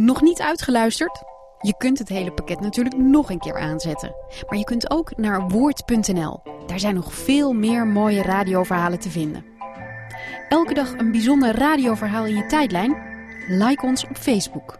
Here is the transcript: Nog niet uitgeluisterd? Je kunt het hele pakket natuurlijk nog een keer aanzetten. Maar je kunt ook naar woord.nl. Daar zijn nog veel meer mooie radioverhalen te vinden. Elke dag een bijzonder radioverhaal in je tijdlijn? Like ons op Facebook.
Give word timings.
Nog 0.00 0.22
niet 0.22 0.40
uitgeluisterd? 0.40 1.22
Je 1.60 1.74
kunt 1.76 1.98
het 1.98 2.08
hele 2.08 2.32
pakket 2.32 2.60
natuurlijk 2.60 2.96
nog 2.96 3.30
een 3.30 3.38
keer 3.38 3.58
aanzetten. 3.58 4.14
Maar 4.48 4.58
je 4.58 4.64
kunt 4.64 4.90
ook 4.90 5.16
naar 5.16 5.48
woord.nl. 5.48 6.42
Daar 6.66 6.78
zijn 6.78 6.94
nog 6.94 7.14
veel 7.14 7.52
meer 7.52 7.86
mooie 7.86 8.22
radioverhalen 8.22 8.98
te 8.98 9.10
vinden. 9.10 9.44
Elke 10.48 10.74
dag 10.74 10.92
een 10.92 11.10
bijzonder 11.10 11.54
radioverhaal 11.54 12.26
in 12.26 12.34
je 12.34 12.46
tijdlijn? 12.46 12.96
Like 13.48 13.86
ons 13.86 14.04
op 14.04 14.16
Facebook. 14.16 14.78